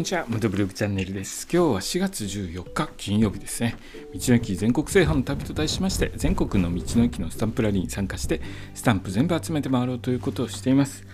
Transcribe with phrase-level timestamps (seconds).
[0.00, 1.46] んにちは、ムドブログチャンネルです。
[1.52, 3.76] 今日は4月14日金曜日ですね。
[4.14, 8.40] 道の駅全国制覇の旅と題しまして、全国の道の駅のスタンプラリーに参加して、
[8.72, 11.04] スタンプ全部集めて回ろうということをしています。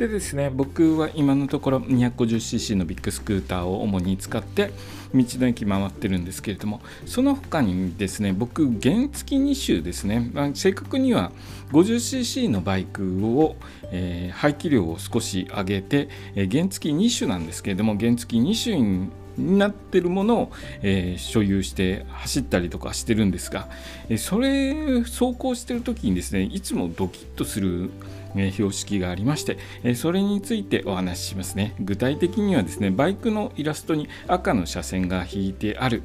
[0.00, 4.72] でですね、僕は今のところ 250cc のビッグスクーターを主に使って
[5.12, 11.32] 道の駅回ってるんですけれども、その他にですね、僕、原付2種ですね、まあ、正確には
[11.72, 13.56] 50cc のバイクを、
[13.92, 19.10] えー、排気量を少し上げて、えー、原付2種なんですけれども、原付2種
[19.40, 23.68] になってるものを、えー、所有して走ったりとかしてるんですが、
[24.08, 27.90] えそれ走行してる時にですねいつもドキッとする
[28.36, 31.74] え標識がありまして、えそれについてお話ししますね。
[31.80, 36.02] 具体的にはですねバイクのイラストに赤の車線が引いてある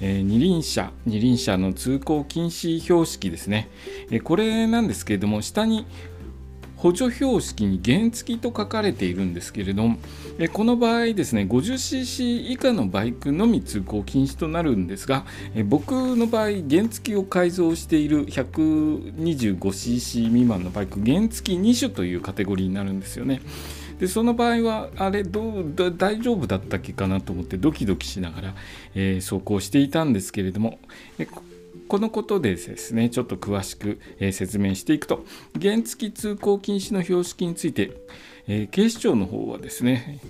[0.00, 3.68] え二輪車二輪車の通行禁止標識ですね、
[4.10, 5.86] えこれなんですけれども下に
[6.84, 9.96] 補助標識に原付と書かれているんですけれども
[10.52, 15.24] この場合ですね 50cc 以下のバイクのみ通行禁止となるんですが
[15.64, 23.40] 僕の場合原付を改造している 125cc 未満のバイク原付2種というカテゴリーになるんですよね。
[23.98, 28.54] でその場合はあれどう大丈夫だったっけかなと思ってドキドキしながら、
[28.94, 30.80] えー、走行していたんですけれども
[31.88, 35.24] このことでですねちょっと詳しく、え説明していくと
[35.60, 37.92] 原付通行禁止の標識について、
[38.46, 40.20] え警視庁の方はですね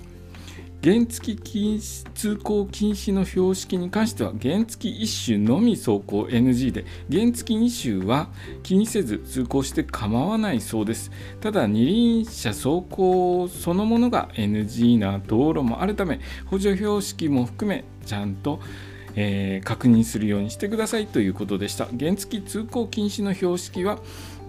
[0.85, 8.29] 原付禁止通行禁止の標識に関しては原付1種のみ走行 NG で原付2種は
[8.63, 11.11] 気にせず通行して構わないそうです。
[11.41, 18.61] ただ二輪車走行そのものが NG な道路もあるため補助標識も含めちゃんと
[19.17, 21.87] えー、確認するようにしてくださいということでした。
[21.99, 23.99] 原付通行禁止の標識は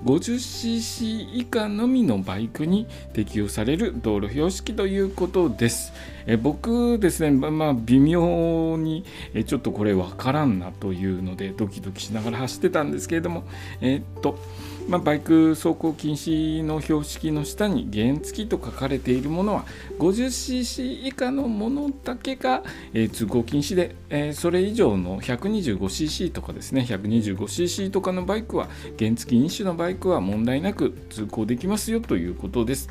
[0.03, 5.93] 50cc 以下のみのバイクに適用される道路標識ということです。
[6.27, 13.44] え僕ですね、まあ、微妙にえちょっとこれ分からんなというのでドキドキしながら走ってたんですけれども、
[13.81, 14.39] えー、っと
[14.88, 19.66] まあ、バイク走行禁止の標識の下に原付と書かれているものは
[19.97, 22.61] 50cc 以下のものだけが、
[22.94, 28.67] えー、通行禁止で、えー、それ以上の 125cc とかですね 125cc とかのバイクは
[29.00, 32.90] 原付2種のバイクバイクは問題なく通行できますよということです。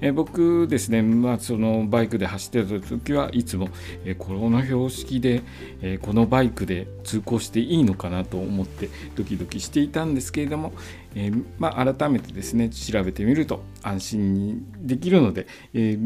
[0.00, 3.70] え、僕ですね、まあ、そのバイクで走ってた時はいつも、
[4.04, 5.42] え、この標識で、
[5.82, 10.72] え、このバイクで通行していいのかなと思ってドキドキしていたんですけれども、
[11.16, 15.98] え、まあ、改めてですね調べてみると安心にできるので、え、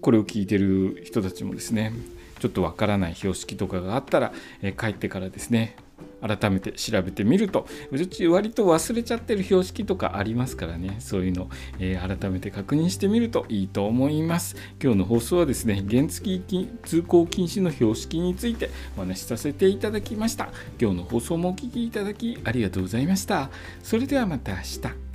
[0.00, 1.92] これを聞いてる人たちもですね
[2.40, 5.76] ちょっとわからない標識とかがあったら、え、帰ってからですね
[6.20, 10.96] 改めて調べてみるとうち割と忘れちゃってる標識とかありますからね。
[10.98, 11.48] そういうの、
[11.78, 14.56] えー、改めて確認してみるといいと思います。
[14.82, 16.40] 今日の放送はですね原付
[16.84, 20.50] 通行禁止の標識についてお話しさせていただきました。
[20.80, 23.50] 今日の放送もお聴きいただきありがとうございました。
[23.82, 25.07] それではまた明日。